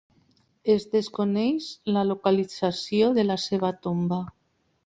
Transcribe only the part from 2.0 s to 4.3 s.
localització de la seva tomba.